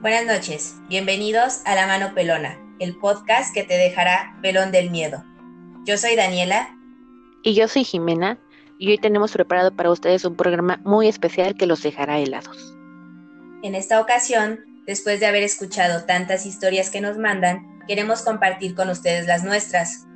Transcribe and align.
Buenas 0.00 0.26
noches, 0.26 0.76
bienvenidos 0.88 1.62
a 1.64 1.74
La 1.74 1.88
Mano 1.88 2.14
Pelona, 2.14 2.56
el 2.78 2.96
podcast 2.96 3.52
que 3.52 3.64
te 3.64 3.76
dejará 3.76 4.38
pelón 4.42 4.70
del 4.70 4.90
miedo. 4.90 5.24
Yo 5.84 5.98
soy 5.98 6.14
Daniela. 6.14 6.68
Y 7.42 7.54
yo 7.54 7.66
soy 7.66 7.82
Jimena, 7.82 8.38
y 8.78 8.90
hoy 8.90 8.98
tenemos 8.98 9.32
preparado 9.32 9.74
para 9.74 9.90
ustedes 9.90 10.24
un 10.24 10.36
programa 10.36 10.80
muy 10.84 11.08
especial 11.08 11.56
que 11.56 11.66
los 11.66 11.82
dejará 11.82 12.20
helados. 12.20 12.76
En 13.64 13.74
esta 13.74 14.00
ocasión, 14.00 14.60
después 14.86 15.18
de 15.18 15.26
haber 15.26 15.42
escuchado 15.42 16.04
tantas 16.04 16.46
historias 16.46 16.90
que 16.90 17.00
nos 17.00 17.18
mandan, 17.18 17.80
queremos 17.88 18.22
compartir 18.22 18.76
con 18.76 18.90
ustedes 18.90 19.26
las 19.26 19.42
nuestras. 19.42 20.06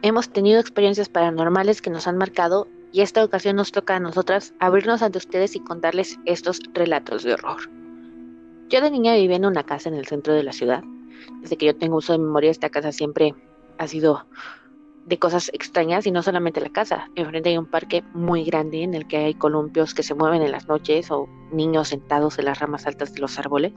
Hemos 0.00 0.32
tenido 0.32 0.58
experiencias 0.58 1.10
paranormales 1.10 1.82
que 1.82 1.90
nos 1.90 2.06
han 2.06 2.16
marcado 2.16 2.68
y 2.90 3.02
esta 3.02 3.22
ocasión 3.22 3.56
nos 3.56 3.70
toca 3.70 3.96
a 3.96 4.00
nosotras 4.00 4.54
abrirnos 4.60 5.02
ante 5.02 5.18
ustedes 5.18 5.56
y 5.56 5.60
contarles 5.60 6.16
estos 6.24 6.58
relatos 6.72 7.22
de 7.22 7.34
horror. 7.34 7.79
Yo 8.70 8.80
de 8.80 8.92
niña 8.92 9.16
vivía 9.16 9.34
en 9.34 9.46
una 9.46 9.64
casa 9.64 9.88
en 9.88 9.96
el 9.96 10.06
centro 10.06 10.32
de 10.32 10.44
la 10.44 10.52
ciudad. 10.52 10.84
Desde 11.40 11.56
que 11.56 11.66
yo 11.66 11.76
tengo 11.76 11.96
uso 11.96 12.12
de 12.12 12.20
memoria, 12.20 12.52
esta 12.52 12.70
casa 12.70 12.92
siempre 12.92 13.34
ha 13.78 13.88
sido 13.88 14.24
de 15.06 15.18
cosas 15.18 15.50
extrañas 15.52 16.06
y 16.06 16.12
no 16.12 16.22
solamente 16.22 16.60
la 16.60 16.68
casa. 16.68 17.10
Enfrente 17.16 17.48
hay 17.48 17.58
un 17.58 17.66
parque 17.66 18.04
muy 18.14 18.44
grande 18.44 18.84
en 18.84 18.94
el 18.94 19.08
que 19.08 19.16
hay 19.16 19.34
columpios 19.34 19.92
que 19.92 20.04
se 20.04 20.14
mueven 20.14 20.42
en 20.42 20.52
las 20.52 20.68
noches 20.68 21.10
o 21.10 21.28
niños 21.50 21.88
sentados 21.88 22.38
en 22.38 22.44
las 22.44 22.60
ramas 22.60 22.86
altas 22.86 23.12
de 23.12 23.20
los 23.20 23.40
árboles, 23.40 23.72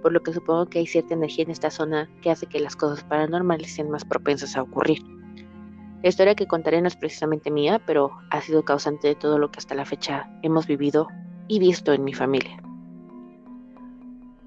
por 0.00 0.12
lo 0.12 0.22
que 0.22 0.32
supongo 0.32 0.66
que 0.66 0.78
hay 0.78 0.86
cierta 0.86 1.14
energía 1.14 1.42
en 1.42 1.50
esta 1.50 1.72
zona 1.72 2.08
que 2.22 2.30
hace 2.30 2.46
que 2.46 2.60
las 2.60 2.76
cosas 2.76 3.02
paranormales 3.02 3.74
sean 3.74 3.90
más 3.90 4.04
propensas 4.04 4.56
a 4.56 4.62
ocurrir. 4.62 5.02
La 6.04 6.08
historia 6.08 6.36
que 6.36 6.46
contaré 6.46 6.80
no 6.80 6.86
es 6.86 6.94
precisamente 6.94 7.50
mía, 7.50 7.82
pero 7.84 8.12
ha 8.30 8.40
sido 8.42 8.64
causante 8.64 9.08
de 9.08 9.16
todo 9.16 9.38
lo 9.40 9.50
que 9.50 9.58
hasta 9.58 9.74
la 9.74 9.84
fecha 9.84 10.30
hemos 10.42 10.68
vivido 10.68 11.08
y 11.48 11.58
visto 11.58 11.92
en 11.92 12.04
mi 12.04 12.14
familia. 12.14 12.62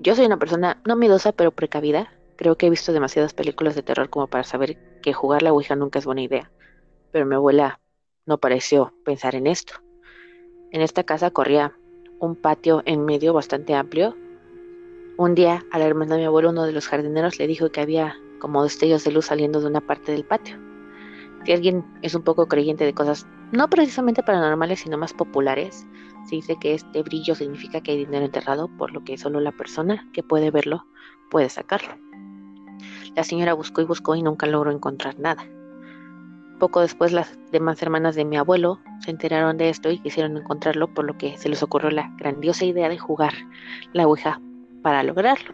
Yo 0.04 0.18
soy 0.18 0.26
una 0.26 0.38
persona 0.38 0.82
no 0.86 0.98
miedosa, 0.98 1.32
pero 1.32 1.52
precavida. 1.52 2.12
Creo 2.36 2.58
que 2.58 2.68
he 2.68 2.70
visto 2.70 2.92
demasiadas 2.92 3.34
películas 3.34 3.74
de 3.74 3.84
terror 3.84 4.10
como 4.10 4.28
para 4.28 4.44
saber 4.44 4.78
que 5.02 5.14
jugar 5.14 5.42
la 5.42 5.54
Ouija 5.54 5.78
nunca 5.78 5.98
es 5.98 6.06
buena 6.06 6.22
idea. 6.22 6.52
Pero 7.14 7.26
mi 7.26 7.36
abuela 7.36 7.80
no 8.26 8.38
pareció 8.38 8.94
pensar 9.06 9.34
en 9.34 9.48
esto. 9.48 9.76
En 10.72 10.82
esta 10.82 11.06
casa 11.06 11.32
corría 11.32 11.78
un 12.20 12.36
patio 12.36 12.84
en 12.86 13.06
medio 13.06 13.32
bastante 13.32 13.76
amplio. 13.76 14.18
Un 15.16 15.36
día, 15.36 15.64
a 15.72 15.80
la 15.80 15.86
hermana 15.86 16.16
de 16.16 16.22
mi 16.22 16.26
abuelo, 16.26 16.50
uno 16.50 16.66
de 16.66 16.74
los 16.74 16.90
jardineros 16.90 17.40
le 17.40 17.48
dijo 17.48 17.70
que 17.70 17.80
había 17.80 18.18
como 18.40 18.62
destellos 18.64 19.06
de 19.06 19.12
luz 19.12 19.28
saliendo 19.28 19.62
de 19.62 19.68
una 19.68 19.80
parte 19.80 20.12
del 20.12 20.26
patio. 20.26 20.58
Si 21.46 21.52
alguien 21.52 21.84
es 22.02 22.16
un 22.16 22.22
poco 22.22 22.48
creyente 22.48 22.86
de 22.86 22.94
cosas 22.94 23.28
no 23.52 23.70
precisamente 23.70 24.24
paranormales, 24.24 24.80
sino 24.80 24.98
más 24.98 25.14
populares, 25.14 25.86
se 26.28 26.36
dice 26.36 26.58
que 26.60 26.74
este 26.74 27.04
brillo 27.04 27.36
significa 27.36 27.82
que 27.82 27.92
hay 27.92 27.98
dinero 27.98 28.26
enterrado, 28.26 28.70
por 28.78 28.94
lo 28.94 29.04
que 29.04 29.18
solo 29.18 29.40
la 29.40 29.52
persona 29.52 30.10
que 30.14 30.24
puede 30.24 30.52
verlo 30.52 30.86
puede 31.30 31.50
sacarlo. 31.50 31.96
La 33.16 33.24
señora 33.24 33.54
buscó 33.54 33.82
y 33.82 33.86
buscó 33.86 34.16
y 34.16 34.24
nunca 34.24 34.48
logró 34.48 34.72
encontrar 34.72 35.20
nada. 35.20 35.46
Poco 36.60 36.80
después 36.80 37.12
las 37.12 37.38
demás 37.52 37.82
hermanas 37.82 38.16
de 38.16 38.24
mi 38.24 38.38
abuelo 38.38 38.80
se 39.02 39.12
enteraron 39.12 39.58
de 39.58 39.70
esto 39.70 39.92
y 39.92 40.00
quisieron 40.00 40.38
encontrarlo, 40.38 40.94
por 40.94 41.04
lo 41.04 41.18
que 41.18 41.38
se 41.38 41.50
les 41.50 41.62
ocurrió 41.62 41.92
la 41.92 42.10
grandiosa 42.18 42.64
idea 42.64 42.88
de 42.88 42.98
jugar 42.98 43.34
la 43.92 44.08
Ouija 44.08 44.40
para 44.82 45.04
lograrlo. 45.04 45.54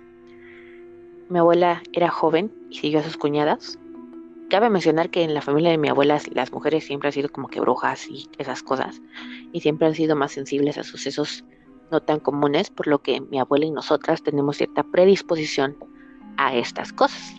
Mi 1.30 1.40
abuela 1.40 1.82
era 1.94 2.10
joven 2.10 2.52
y 2.70 2.78
siguió 2.78 3.00
a 3.00 3.04
sus 3.04 3.18
cuñadas, 3.18 3.80
Cabe 4.50 4.72
mencionar 4.72 5.12
que 5.12 5.24
en 5.24 5.36
la 5.36 5.44
familia 5.44 5.70
de 5.70 5.78
mi 5.78 5.90
abuela 5.90 6.20
las 6.32 6.52
mujeres 6.52 6.84
siempre 6.84 7.10
han 7.10 7.14
sido 7.14 7.30
como 7.30 7.50
que 7.50 7.60
brujas 7.60 8.08
y 8.08 8.30
esas 8.40 8.64
cosas, 8.64 9.00
y 9.54 9.62
siempre 9.62 9.88
han 9.88 9.94
sido 9.94 10.16
más 10.16 10.32
sensibles 10.32 10.78
a 10.80 10.84
sucesos 10.84 11.46
no 11.92 12.02
tan 12.02 12.20
comunes, 12.20 12.72
por 12.72 12.88
lo 12.88 13.00
que 13.00 13.22
mi 13.22 13.40
abuela 13.40 13.66
y 13.66 13.72
nosotras 13.72 14.24
tenemos 14.24 14.58
cierta 14.58 14.84
predisposición 14.84 15.78
a 16.38 16.56
estas 16.56 16.92
cosas. 16.92 17.36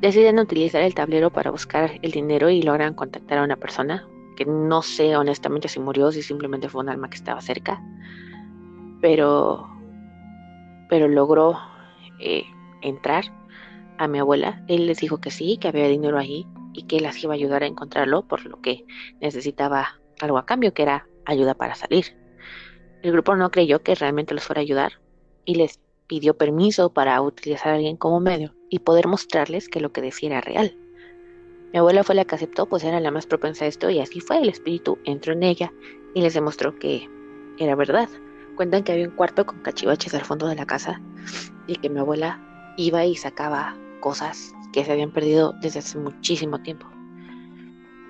Deciden 0.00 0.40
utilizar 0.40 0.82
el 0.82 0.94
tablero 0.94 1.30
para 1.30 1.52
buscar 1.52 1.92
el 2.02 2.10
dinero 2.10 2.50
y 2.50 2.62
logran 2.62 2.94
contactar 2.94 3.38
a 3.38 3.44
una 3.44 3.56
persona 3.56 4.04
que 4.36 4.44
no 4.44 4.82
sé 4.82 5.16
honestamente 5.16 5.68
si 5.68 5.78
murió, 5.78 6.10
si 6.10 6.22
simplemente 6.22 6.68
fue 6.68 6.82
un 6.82 6.88
alma 6.88 7.08
que 7.08 7.16
estaba 7.16 7.40
cerca, 7.40 7.80
pero, 9.00 9.68
pero 10.88 11.06
logró 11.06 11.56
eh, 12.18 12.44
entrar 12.82 13.24
a 14.02 14.08
mi 14.08 14.18
abuela, 14.18 14.64
él 14.66 14.88
les 14.88 14.98
dijo 14.98 15.20
que 15.20 15.30
sí, 15.30 15.58
que 15.58 15.68
había 15.68 15.86
dinero 15.86 16.18
ahí 16.18 16.44
y 16.72 16.82
que 16.88 17.00
las 17.00 17.22
iba 17.22 17.34
a 17.34 17.36
ayudar 17.36 17.62
a 17.62 17.66
encontrarlo, 17.66 18.26
por 18.26 18.44
lo 18.44 18.60
que 18.60 18.84
necesitaba 19.20 20.00
algo 20.20 20.38
a 20.38 20.44
cambio, 20.44 20.74
que 20.74 20.82
era 20.82 21.06
ayuda 21.24 21.54
para 21.54 21.76
salir. 21.76 22.16
El 23.02 23.12
grupo 23.12 23.36
no 23.36 23.52
creyó 23.52 23.82
que 23.84 23.94
realmente 23.94 24.34
los 24.34 24.42
fuera 24.42 24.58
a 24.60 24.62
ayudar 24.62 24.94
y 25.44 25.54
les 25.54 25.78
pidió 26.08 26.36
permiso 26.36 26.92
para 26.92 27.20
utilizar 27.22 27.68
a 27.68 27.74
alguien 27.76 27.96
como 27.96 28.18
medio 28.18 28.56
y 28.68 28.80
poder 28.80 29.06
mostrarles 29.06 29.68
que 29.68 29.80
lo 29.80 29.92
que 29.92 30.02
decía 30.02 30.30
era 30.30 30.40
real. 30.40 30.76
Mi 31.72 31.78
abuela 31.78 32.02
fue 32.02 32.16
la 32.16 32.24
que 32.24 32.34
aceptó, 32.34 32.66
pues 32.66 32.82
era 32.82 32.98
la 32.98 33.12
más 33.12 33.26
propensa 33.26 33.66
a 33.66 33.68
esto 33.68 33.88
y 33.88 34.00
así 34.00 34.20
fue. 34.20 34.38
El 34.38 34.48
espíritu 34.48 34.98
entró 35.04 35.32
en 35.32 35.44
ella 35.44 35.72
y 36.12 36.22
les 36.22 36.34
demostró 36.34 36.76
que 36.76 37.08
era 37.58 37.76
verdad. 37.76 38.08
Cuentan 38.56 38.82
que 38.82 38.92
había 38.92 39.06
un 39.06 39.14
cuarto 39.14 39.46
con 39.46 39.60
cachivaches 39.60 40.12
al 40.14 40.24
fondo 40.24 40.48
de 40.48 40.56
la 40.56 40.66
casa 40.66 41.00
y 41.68 41.76
que 41.76 41.88
mi 41.88 42.00
abuela 42.00 42.74
iba 42.76 43.04
y 43.06 43.14
sacaba 43.14 43.76
cosas 44.02 44.52
que 44.74 44.84
se 44.84 44.92
habían 44.92 45.12
perdido 45.12 45.54
desde 45.62 45.78
hace 45.78 45.96
muchísimo 45.96 46.60
tiempo. 46.60 46.86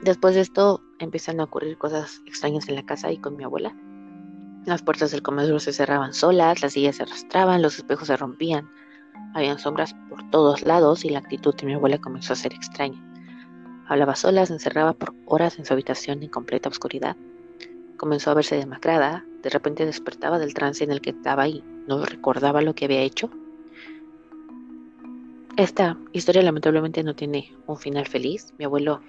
Después 0.02 0.34
de 0.34 0.40
esto 0.40 0.82
empiezan 0.98 1.38
a 1.38 1.44
ocurrir 1.44 1.78
cosas 1.78 2.22
extrañas 2.26 2.68
en 2.68 2.74
la 2.74 2.84
casa 2.84 3.12
y 3.12 3.18
con 3.18 3.36
mi 3.36 3.44
abuela. 3.44 3.76
Las 4.64 4.82
puertas 4.82 5.12
del 5.12 5.22
comedor 5.22 5.60
se 5.60 5.72
cerraban 5.72 6.14
solas, 6.14 6.62
las 6.62 6.72
sillas 6.72 6.96
se 6.96 7.04
arrastraban, 7.04 7.62
los 7.62 7.76
espejos 7.76 8.08
se 8.08 8.16
rompían. 8.16 8.68
Habían 9.34 9.58
sombras 9.58 9.94
por 10.08 10.28
todos 10.30 10.62
lados 10.62 11.04
y 11.04 11.10
la 11.10 11.20
actitud 11.20 11.54
de 11.54 11.66
mi 11.66 11.74
abuela 11.74 11.98
comenzó 11.98 12.32
a 12.32 12.36
ser 12.36 12.54
extraña. 12.54 13.00
Hablaba 13.86 14.16
sola, 14.16 14.46
se 14.46 14.54
encerraba 14.54 14.94
por 14.94 15.14
horas 15.26 15.58
en 15.58 15.66
su 15.66 15.72
habitación 15.72 16.22
en 16.22 16.30
completa 16.30 16.68
oscuridad. 16.68 17.16
Comenzó 17.96 18.30
a 18.30 18.34
verse 18.34 18.56
demacrada, 18.56 19.24
de 19.42 19.50
repente 19.50 19.86
despertaba 19.86 20.38
del 20.38 20.54
trance 20.54 20.82
en 20.82 20.90
el 20.90 21.00
que 21.00 21.10
estaba 21.10 21.46
y 21.48 21.62
no 21.86 22.04
recordaba 22.04 22.62
lo 22.62 22.74
que 22.74 22.86
había 22.86 23.02
hecho 23.02 23.30
esta 25.56 25.98
historia 26.12 26.42
lamentablemente 26.42 27.02
no 27.02 27.14
tiene 27.14 27.54
un 27.66 27.76
final 27.76 28.06
feliz. 28.06 28.52
Mi 28.58 28.64
abuelo 28.64 29.00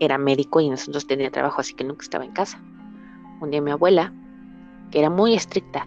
era 0.00 0.18
médico 0.18 0.60
y 0.60 0.68
nosotros 0.68 1.06
tenía 1.06 1.30
trabajo, 1.30 1.60
así 1.60 1.74
que 1.74 1.84
nunca 1.84 2.02
estaba 2.02 2.24
en 2.24 2.32
casa. 2.32 2.60
Un 3.40 3.50
día 3.50 3.62
mi 3.62 3.70
abuela, 3.70 4.12
que 4.90 4.98
era 4.98 5.10
muy 5.10 5.34
estricta, 5.34 5.86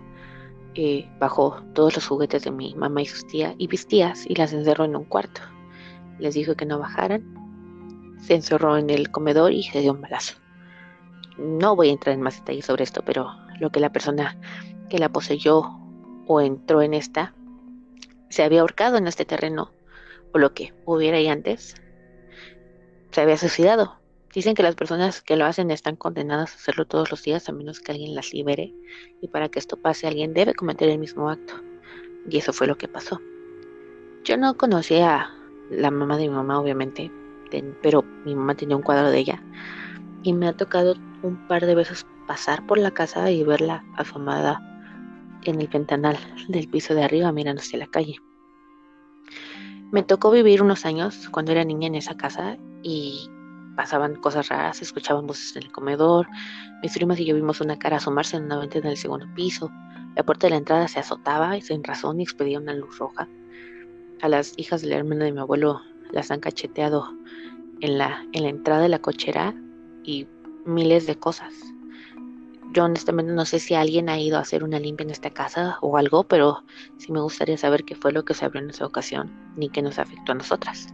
eh, 0.74 1.08
bajó 1.20 1.62
todos 1.74 1.96
los 1.96 2.08
juguetes 2.08 2.44
de 2.44 2.52
mi 2.52 2.74
mamá 2.76 3.02
y 3.02 3.06
sus 3.06 3.26
tías 3.28 3.56
y 3.58 3.68
mis 3.68 3.88
tías 3.88 4.26
y 4.28 4.36
las 4.36 4.54
encerró 4.54 4.86
en 4.86 4.96
un 4.96 5.06
cuarto. 5.06 5.42
Les 6.20 6.34
dijo 6.34 6.56
que 6.56 6.66
no 6.66 6.80
bajaran. 6.80 7.24
Se 8.20 8.34
encerró 8.34 8.78
en 8.78 8.90
el 8.90 9.12
comedor 9.12 9.52
y 9.52 9.64
se 9.64 9.82
dio 9.82 9.94
un 9.94 10.02
balazo. 10.02 10.36
No 11.38 11.76
voy 11.76 11.90
a 11.90 11.94
entrar 11.94 12.16
en 12.16 12.22
más 12.22 12.40
detalles 12.40 12.66
sobre 12.66 12.84
esto, 12.84 13.04
pero 13.06 13.30
lo 13.60 13.70
que 13.70 13.80
la 13.80 13.92
persona 13.92 14.38
que 14.90 14.98
la 14.98 15.10
poseyó 15.10 15.78
o 16.28 16.42
entró 16.42 16.82
en 16.82 16.94
esta 16.94 17.34
se 18.30 18.44
había 18.44 18.62
ahorcado 18.62 18.98
en 18.98 19.08
este 19.08 19.26
terreno 19.26 19.72
o 20.36 20.38
lo 20.38 20.54
que 20.54 20.74
hubiera 20.84 21.18
ahí 21.18 21.30
antes, 21.30 21.76
se 23.12 23.22
había 23.22 23.38
suicidado. 23.38 24.02
Dicen 24.34 24.54
que 24.54 24.64
las 24.64 24.76
personas 24.76 25.22
que 25.22 25.38
lo 25.38 25.46
hacen 25.46 25.72
están 25.72 25.96
condenadas 25.96 26.52
a 26.52 26.56
hacerlo 26.56 26.86
todos 26.86 27.10
los 27.10 27.24
días 27.24 27.48
a 27.48 27.54
menos 27.54 27.80
que 27.80 27.94
alguien 27.94 28.14
las 28.14 28.34
libere 28.34 28.74
y 29.22 29.30
para 29.30 29.48
que 29.48 29.60
esto 29.60 29.78
pase 29.78 30.08
alguien 30.08 30.34
debe 30.34 30.54
cometer 30.54 30.90
el 30.90 31.00
mismo 31.00 31.30
acto. 31.30 31.54
Y 32.30 32.38
eso 32.38 32.52
fue 32.52 32.68
lo 32.68 32.78
que 32.78 32.90
pasó. 32.90 33.22
Yo 34.26 34.36
no 34.36 34.58
conocía 34.58 35.22
a 35.22 35.36
la 35.72 35.90
mamá 35.90 36.18
de 36.18 36.28
mi 36.28 36.36
mamá, 36.36 36.60
obviamente, 36.60 37.10
pero 37.82 38.04
mi 38.26 38.36
mamá 38.36 38.56
tenía 38.56 38.76
un 38.76 38.84
cuadro 38.84 39.12
de 39.12 39.20
ella 39.20 39.42
y 40.24 40.34
me 40.34 40.50
ha 40.50 40.58
tocado 40.58 40.96
un 41.24 41.48
par 41.48 41.66
de 41.66 41.76
veces 41.76 42.06
pasar 42.28 42.66
por 42.68 42.78
la 42.78 42.92
casa 42.92 43.32
y 43.32 43.42
verla 43.44 43.86
asomada 43.96 44.60
en 45.44 45.62
el 45.62 45.70
ventanal 45.70 46.18
del 46.50 46.68
piso 46.68 46.94
de 46.94 47.06
arriba 47.06 47.32
mirando 47.32 47.62
hacia 47.62 47.80
la 47.80 47.88
calle. 47.88 48.18
Me 49.92 50.04
tocó 50.04 50.32
vivir 50.32 50.62
unos 50.62 50.86
años 50.86 51.30
cuando 51.30 51.52
era 51.52 51.64
niña 51.64 51.88
en 51.88 51.96
esa 51.96 52.16
casa 52.16 52.58
y 52.84 53.30
pasaban 53.76 54.16
cosas 54.16 54.50
raras, 54.50 54.82
escuchaban 54.82 55.28
voces 55.28 55.56
en 55.56 55.64
el 55.64 55.72
comedor, 55.72 56.28
mis 56.82 56.94
primas 56.94 57.20
y 57.20 57.26
yo 57.26 57.36
vimos 57.36 57.62
una 57.62 57.78
cara 57.78 57.98
asomarse 57.98 58.38
en 58.38 58.46
una 58.46 58.96
segundo 58.96 59.28
piso, 59.36 59.72
la 60.16 60.24
puerta 60.24 60.48
de 60.48 60.52
la 60.52 60.58
entrada 60.58 60.88
se 60.88 61.00
azotaba 61.00 61.60
sin 61.60 61.84
razón 61.84 62.20
y 62.20 62.24
expedía 62.24 62.58
una 62.58 62.74
luz 62.74 62.98
roja. 62.98 63.28
A 64.22 64.30
las 64.30 64.54
hijas 64.58 64.82
de 64.82 64.88
la 64.88 64.96
hermana 64.96 65.26
de 65.26 65.34
mi 65.34 65.40
abuelo 65.40 65.82
las 66.12 66.32
han 66.32 66.40
cacheteado 66.40 67.14
en 67.82 67.98
la, 67.98 68.26
en 68.32 68.44
la 68.44 68.50
entrada 68.50 68.82
de 68.82 68.90
la 68.90 69.00
cochera 69.00 69.54
y 70.04 70.28
miles 70.66 71.06
de 71.06 71.16
cosas. 71.16 71.54
Yo 72.76 72.84
honestamente 72.84 73.32
no 73.32 73.46
sé 73.46 73.60
si 73.60 73.74
alguien 73.74 74.10
ha 74.10 74.20
ido 74.20 74.38
a 74.38 74.42
hacer 74.42 74.62
una 74.62 74.80
limpia 74.80 75.06
en 75.06 75.12
esta 75.12 75.30
casa 75.30 75.78
o 75.80 75.96
algo, 75.96 76.26
pero 76.26 76.62
sí 76.98 77.10
me 77.10 77.22
gustaría 77.22 77.58
saber 77.58 77.86
qué 77.86 77.96
fue 77.96 78.12
lo 78.12 78.26
que 78.26 78.34
se 78.34 78.44
abrió 78.44 78.62
en 78.62 78.70
esa 78.70 78.86
ocasión, 78.86 79.32
ni 79.56 79.70
qué 79.70 79.82
nos 79.82 79.98
afectó 79.98 80.34
a 80.34 80.36
nosotras. 80.36 80.88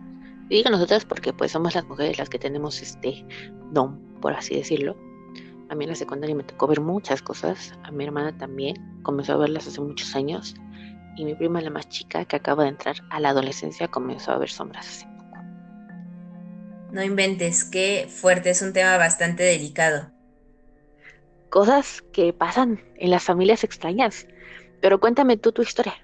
Y 0.47 0.57
digo 0.57 0.69
nosotras 0.69 1.05
porque 1.05 1.33
pues 1.33 1.53
somos 1.53 1.73
las 1.73 1.83
mujeres 1.85 2.19
las 2.19 2.29
que 2.29 2.37
tenemos 2.37 2.79
este 2.83 3.25
don, 3.71 3.99
por 4.21 4.31
así 4.33 4.55
decirlo. 4.55 4.95
A 5.69 5.75
mí 5.75 5.85
en 5.85 5.89
la 5.89 5.95
secundaria 5.95 6.35
me 6.35 6.43
tocó 6.43 6.67
ver 6.67 6.81
muchas 6.81 7.23
cosas, 7.23 7.73
a 7.81 7.89
mi 7.89 8.03
hermana 8.03 8.37
también, 8.37 8.75
comenzó 9.01 9.33
a 9.33 9.37
verlas 9.37 9.65
hace 9.65 9.81
muchos 9.81 10.15
años 10.15 10.53
y 11.17 11.25
mi 11.25 11.33
prima 11.33 11.61
la 11.61 11.71
más 11.71 11.89
chica, 11.89 12.25
que 12.25 12.35
acaba 12.35 12.61
de 12.61 12.69
entrar 12.69 12.97
a 13.09 13.19
la 13.19 13.29
adolescencia, 13.29 13.87
comenzó 13.87 14.33
a 14.33 14.37
ver 14.37 14.51
sombras 14.51 14.87
hace 14.87 15.07
poco. 15.17 15.35
No 16.91 17.03
inventes, 17.03 17.63
qué 17.63 18.07
fuerte, 18.07 18.51
es 18.51 18.61
un 18.61 18.71
tema 18.71 18.97
bastante 18.97 19.41
delicado. 19.41 20.10
Cosas 21.51 22.01
que 22.13 22.31
pasan 22.31 22.81
en 22.95 23.11
las 23.11 23.23
familias 23.25 23.65
extrañas. 23.65 24.25
Pero 24.81 25.01
cuéntame 25.01 25.35
tú 25.35 25.51
tu 25.51 25.61
historia. 25.61 25.95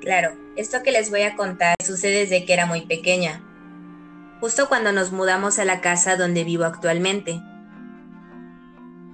Claro, 0.00 0.36
esto 0.56 0.82
que 0.82 0.90
les 0.90 1.08
voy 1.08 1.22
a 1.22 1.36
contar 1.36 1.76
sucede 1.84 2.18
desde 2.18 2.44
que 2.44 2.52
era 2.52 2.66
muy 2.66 2.80
pequeña, 2.80 3.40
justo 4.40 4.68
cuando 4.68 4.90
nos 4.90 5.12
mudamos 5.12 5.60
a 5.60 5.64
la 5.64 5.80
casa 5.80 6.16
donde 6.16 6.42
vivo 6.42 6.64
actualmente. 6.64 7.40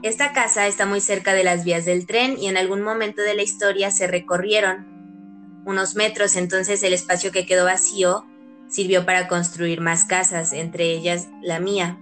Esta 0.03 0.33
casa 0.33 0.67
está 0.67 0.87
muy 0.87 1.03
cerca 1.03 1.35
de 1.35 1.45
las 1.45 1.63
vías 1.63 1.85
del 1.85 2.07
tren 2.07 2.39
y 2.39 2.47
en 2.47 2.57
algún 2.57 2.81
momento 2.81 3.21
de 3.21 3.35
la 3.35 3.43
historia 3.43 3.91
se 3.91 4.07
recorrieron 4.07 5.63
unos 5.67 5.97
metros, 5.97 6.37
entonces 6.37 6.83
el 6.83 6.95
espacio 6.95 7.31
que 7.31 7.45
quedó 7.45 7.67
vacío 7.67 8.25
sirvió 8.69 9.05
para 9.05 9.29
construir 9.29 9.83
más 9.83 10.05
casas, 10.05 10.55
entre 10.55 10.85
ellas 10.93 11.29
la 11.43 11.61
mía. 11.61 11.99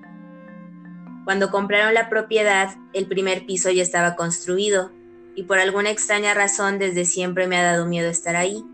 Cuando 1.27 1.51
compraron 1.51 1.93
la 1.93 2.09
propiedad, 2.09 2.77
el 2.93 3.09
primer 3.09 3.47
piso 3.47 3.69
ya 3.73 3.83
estaba 3.83 4.15
construido 4.15 4.93
y 5.35 5.43
por 5.43 5.59
alguna 5.59 5.91
extraña 5.91 6.35
razón 6.35 6.79
desde 6.79 7.05
siempre 7.05 7.49
me 7.49 7.57
ha 7.57 7.65
dado 7.65 7.85
miedo 7.85 8.09
estar 8.09 8.37
ahí. 8.37 8.65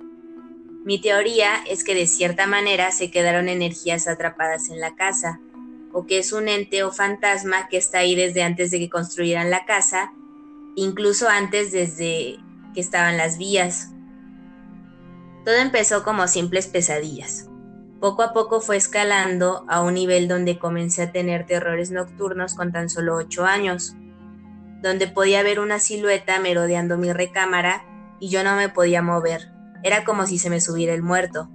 Mi 0.84 1.00
teoría 1.00 1.54
es 1.66 1.82
que 1.82 1.94
de 1.94 2.06
cierta 2.06 2.46
manera 2.46 2.92
se 2.92 3.10
quedaron 3.10 3.48
energías 3.48 4.06
atrapadas 4.06 4.68
en 4.68 4.80
la 4.80 4.94
casa, 4.96 5.40
o 5.94 6.04
que 6.06 6.18
es 6.18 6.34
un 6.34 6.46
ente 6.46 6.82
o 6.82 6.92
fantasma 6.92 7.68
que 7.70 7.78
está 7.78 8.00
ahí 8.00 8.14
desde 8.14 8.42
antes 8.42 8.70
de 8.70 8.80
que 8.80 8.90
construyeran 8.90 9.48
la 9.48 9.64
casa, 9.64 10.12
incluso 10.76 11.30
antes 11.30 11.72
desde 11.72 12.36
que 12.74 12.80
estaban 12.82 13.16
las 13.16 13.38
vías. 13.38 13.92
Todo 15.46 15.56
empezó 15.56 16.04
como 16.04 16.28
simples 16.28 16.66
pesadillas. 16.66 17.48
Poco 18.02 18.22
a 18.22 18.32
poco 18.32 18.60
fue 18.60 18.76
escalando 18.76 19.64
a 19.68 19.80
un 19.80 19.94
nivel 19.94 20.26
donde 20.26 20.58
comencé 20.58 21.02
a 21.02 21.12
tener 21.12 21.46
terrores 21.46 21.92
nocturnos 21.92 22.56
con 22.56 22.72
tan 22.72 22.90
solo 22.90 23.14
ocho 23.14 23.44
años, 23.44 23.94
donde 24.82 25.06
podía 25.06 25.44
ver 25.44 25.60
una 25.60 25.78
silueta 25.78 26.40
merodeando 26.40 26.98
mi 26.98 27.12
recámara 27.12 27.86
y 28.18 28.28
yo 28.28 28.42
no 28.42 28.56
me 28.56 28.68
podía 28.68 29.02
mover. 29.02 29.52
Era 29.84 30.02
como 30.02 30.26
si 30.26 30.38
se 30.38 30.50
me 30.50 30.60
subiera 30.60 30.94
el 30.94 31.02
muerto. 31.04 31.48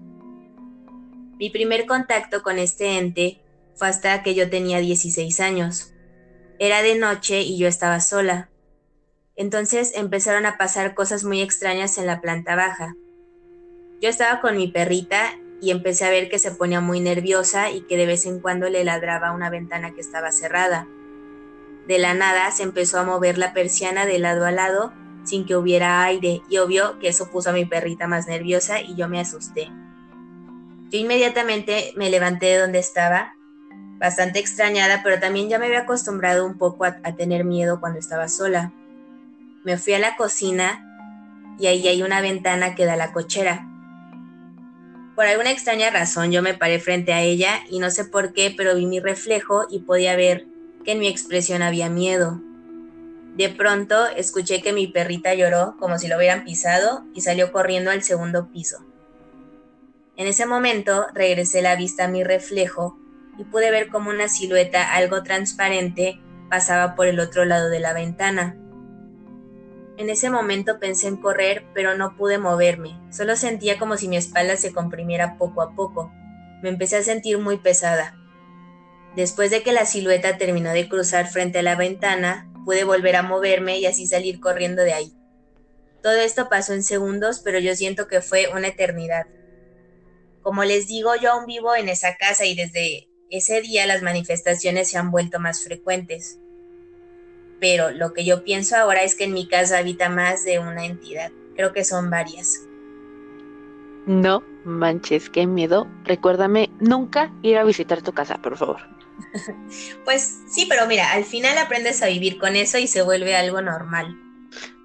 Mi 1.38 1.50
primer 1.50 1.86
contacto 1.86 2.42
con 2.44 2.60
este 2.60 2.98
ente 2.98 3.42
fue 3.76 3.90
hasta 3.90 4.24
que 4.24 4.34
yo 4.34 4.50
tenía 4.50 4.80
16 4.80 5.42
años. 5.42 5.94
Era 6.60 6.82
de 6.82 6.98
noche 6.98 7.42
y 7.42 7.58
yo 7.58 7.68
estaba 7.68 8.00
sola. 8.00 8.50
Entonces 9.36 9.92
empezaron 9.94 10.46
a 10.46 10.58
pasar 10.58 10.96
cosas 10.96 11.26
muy 11.26 11.42
extrañas 11.42 11.98
en 11.98 12.06
la 12.06 12.22
planta 12.22 12.56
baja. 12.56 12.96
Yo 14.00 14.08
estaba 14.08 14.40
con 14.40 14.56
mi 14.56 14.70
perrita 14.70 15.34
y 15.62 15.72
empecé 15.72 16.06
a 16.06 16.10
ver 16.10 16.30
que 16.30 16.40
se 16.40 16.52
ponía 16.52 16.82
muy 16.82 17.00
nerviosa 17.00 17.72
y 17.72 17.82
que 17.82 17.98
de 17.98 18.06
vez 18.06 18.26
en 18.26 18.40
cuando 18.40 18.70
le 18.70 18.84
ladraba 18.84 19.32
una 19.32 19.50
ventana 19.50 19.94
que 19.94 20.02
estaba 20.02 20.32
cerrada. 20.32 20.88
De 21.88 21.98
la 22.00 22.14
nada 22.14 22.52
se 22.52 22.64
empezó 22.64 23.00
a 23.00 23.04
mover 23.04 23.38
la 23.38 23.54
persiana 23.54 24.06
de 24.06 24.20
lado 24.20 24.46
a 24.46 24.52
lado 24.52 24.94
sin 25.24 25.46
que 25.46 25.56
hubiera 25.56 26.04
aire 26.04 26.42
y 26.50 26.58
obvio 26.58 27.00
que 27.00 27.10
eso 27.10 27.30
puso 27.30 27.50
a 27.50 27.54
mi 27.54 27.66
perrita 27.66 28.08
más 28.08 28.28
nerviosa 28.28 28.82
y 28.82 28.96
yo 28.96 29.10
me 29.10 29.20
asusté. 29.20 29.70
Yo 30.90 31.00
inmediatamente 31.00 31.94
me 31.98 32.10
levanté 32.10 32.48
de 32.48 32.60
donde 32.60 32.80
estaba, 32.80 33.34
bastante 34.00 34.40
extrañada, 34.40 35.02
pero 35.04 35.20
también 35.20 35.50
ya 35.50 35.60
me 35.60 35.66
había 35.66 35.82
acostumbrado 35.82 36.46
un 36.46 36.58
poco 36.58 36.86
a, 36.86 36.94
tener 37.18 37.44
miedo 37.44 37.80
cuando 37.80 38.00
estaba 38.00 38.30
sola. 38.30 38.72
Me 39.64 39.78
fui 39.78 39.94
a 39.94 40.00
la 40.00 40.16
cocina 40.16 40.84
y 41.60 41.68
ahí 41.68 41.88
hay 41.88 42.04
una 42.04 42.22
ventana 42.22 42.76
que 42.76 42.86
da 42.86 42.94
a 42.94 42.98
la 42.98 43.12
cochera. 43.12 43.68
Por 45.18 45.26
alguna 45.26 45.50
extraña 45.50 45.90
razón 45.90 46.32
yo 46.32 46.44
me 46.44 46.54
paré 46.54 46.80
frente 46.80 47.12
a 47.12 47.24
ella 47.24 47.62
y 47.72 47.80
no 47.80 47.90
sé 47.90 48.06
por 48.06 48.34
qué, 48.34 48.54
pero 48.56 48.76
vi 48.76 48.86
mi 48.86 49.00
reflejo 49.00 49.66
y 49.68 49.80
podía 49.80 50.16
ver 50.16 50.46
que 50.86 50.92
en 50.92 51.00
mi 51.00 51.08
expresión 51.08 51.64
había 51.64 51.90
miedo. 51.90 52.40
De 53.36 53.50
pronto 53.50 54.06
escuché 54.06 54.62
que 54.62 54.74
mi 54.74 54.86
perrita 54.86 55.34
lloró 55.34 55.76
como 55.80 55.98
si 55.98 56.08
lo 56.08 56.18
hubieran 56.18 56.44
pisado 56.44 57.04
y 57.16 57.22
salió 57.22 57.52
corriendo 57.52 57.90
al 57.90 58.04
segundo 58.04 58.52
piso. 58.52 58.86
En 60.18 60.28
ese 60.28 60.46
momento 60.46 61.08
regresé 61.16 61.64
la 61.64 61.76
vista 61.76 62.06
a 62.06 62.10
mi 62.10 62.24
reflejo 62.24 63.00
y 63.40 63.44
pude 63.44 63.72
ver 63.72 63.88
como 63.88 64.12
una 64.12 64.28
silueta 64.28 64.94
algo 64.94 65.24
transparente 65.24 66.22
pasaba 66.48 66.94
por 66.94 67.08
el 67.08 67.20
otro 67.20 67.44
lado 67.44 67.72
de 67.72 67.80
la 67.80 67.94
ventana. 67.94 68.56
En 69.98 70.12
ese 70.12 70.30
momento 70.30 70.80
pensé 70.80 71.08
en 71.08 71.18
correr, 71.18 71.66
pero 71.74 71.98
no 71.98 72.16
pude 72.16 72.38
moverme. 72.38 73.00
Solo 73.12 73.36
sentía 73.36 73.80
como 73.80 73.98
si 73.98 74.08
mi 74.08 74.16
espalda 74.16 74.56
se 74.56 74.72
comprimiera 74.72 75.38
poco 75.40 75.64
a 75.64 75.76
poco. 75.76 76.12
Me 76.62 76.70
empecé 76.70 76.98
a 76.98 77.04
sentir 77.04 77.40
muy 77.40 77.58
pesada. 77.58 78.16
Después 79.16 79.50
de 79.50 79.64
que 79.64 79.72
la 79.72 79.88
silueta 79.88 80.38
terminó 80.38 80.72
de 80.72 80.88
cruzar 80.88 81.28
frente 81.28 81.60
a 81.60 81.64
la 81.64 81.76
ventana, 81.76 82.48
pude 82.64 82.84
volver 82.84 83.16
a 83.16 83.24
moverme 83.24 83.80
y 83.80 83.88
así 83.88 84.06
salir 84.06 84.40
corriendo 84.40 84.84
de 84.84 84.94
ahí. 84.94 85.14
Todo 86.04 86.18
esto 86.18 86.48
pasó 86.48 86.74
en 86.74 86.84
segundos, 86.84 87.42
pero 87.44 87.58
yo 87.58 87.76
siento 87.76 88.08
que 88.08 88.22
fue 88.22 88.50
una 88.54 88.68
eternidad. 88.68 89.26
Como 90.44 90.64
les 90.64 90.86
digo, 90.86 91.16
yo 91.16 91.32
aún 91.32 91.48
vivo 91.48 91.76
en 91.76 91.90
esa 91.90 92.16
casa 92.18 92.46
y 92.46 92.54
desde 92.54 93.10
ese 93.32 93.62
día 93.62 93.88
las 93.88 94.04
manifestaciones 94.04 94.92
se 94.92 95.00
han 95.00 95.10
vuelto 95.10 95.40
más 95.40 95.64
frecuentes. 95.64 96.38
Pero 97.60 97.92
lo 97.92 98.14
que 98.14 98.26
yo 98.26 98.44
pienso 98.44 98.76
ahora 98.76 99.04
es 99.04 99.16
que 99.16 99.24
en 99.26 99.34
mi 99.34 99.48
casa 99.48 99.80
habita 99.80 100.10
más 100.10 100.46
de 100.46 100.60
una 100.60 100.86
entidad. 100.86 101.32
Creo 101.56 101.74
que 101.74 101.84
son 101.84 102.10
varias. 102.10 102.68
No 104.06 104.44
manches, 104.64 105.30
qué 105.30 105.48
miedo. 105.48 105.88
Recuérdame 106.04 106.70
nunca 106.80 107.32
ir 107.42 107.58
a 107.58 107.64
visitar 107.64 108.02
tu 108.02 108.14
casa, 108.14 108.38
por 108.38 108.58
favor. 108.58 108.80
pues 110.06 110.42
sí, 110.48 110.66
pero 110.70 110.86
mira, 110.88 111.12
al 111.12 111.26
final 111.26 111.58
aprendes 111.58 112.02
a 112.04 112.08
vivir 112.08 112.38
con 112.38 112.56
eso 112.56 112.78
y 112.78 112.88
se 112.88 113.02
vuelve 113.02 113.36
algo 113.36 113.62
normal. 113.62 114.16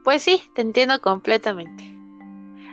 Pues 0.03 0.23
sí, 0.23 0.43
te 0.55 0.63
entiendo 0.63 1.01
completamente. 1.01 1.97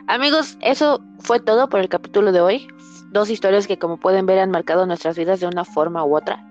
Amigos, 0.06 0.56
eso 0.60 1.00
fue 1.20 1.38
todo 1.38 1.68
por 1.68 1.80
el 1.80 1.88
capítulo 1.88 2.32
de 2.32 2.40
hoy. 2.40 2.68
Dos 3.12 3.30
historias 3.30 3.66
que 3.66 3.78
como 3.78 3.98
pueden 3.98 4.26
ver 4.26 4.40
han 4.40 4.50
marcado 4.50 4.86
nuestras 4.86 5.16
vidas 5.16 5.40
de 5.40 5.46
una 5.46 5.64
forma 5.64 6.04
u 6.04 6.16
otra. 6.16 6.44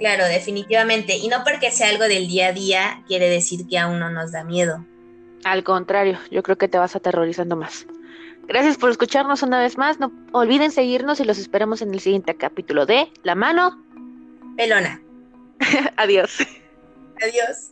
Claro, 0.00 0.24
definitivamente. 0.24 1.16
Y 1.16 1.28
no 1.28 1.44
porque 1.44 1.70
sea 1.70 1.90
algo 1.90 2.04
del 2.04 2.26
día 2.26 2.48
a 2.48 2.52
día 2.52 3.04
quiere 3.06 3.28
decir 3.28 3.68
que 3.68 3.78
aún 3.78 4.00
no 4.00 4.10
nos 4.10 4.32
da 4.32 4.42
miedo. 4.42 4.84
Al 5.44 5.62
contrario, 5.62 6.18
yo 6.30 6.42
creo 6.42 6.56
que 6.56 6.68
te 6.68 6.78
vas 6.78 6.96
aterrorizando 6.96 7.54
más. 7.54 7.86
Gracias 8.48 8.78
por 8.78 8.90
escucharnos 8.90 9.42
una 9.42 9.60
vez 9.60 9.78
más. 9.78 10.00
No 10.00 10.10
olviden 10.32 10.72
seguirnos 10.72 11.20
y 11.20 11.24
los 11.24 11.38
esperamos 11.38 11.82
en 11.82 11.94
el 11.94 12.00
siguiente 12.00 12.34
capítulo 12.34 12.86
de 12.86 13.12
La 13.22 13.34
mano 13.34 13.78
pelona. 14.56 15.00
Adiós. 15.96 16.38
Adiós. 17.22 17.70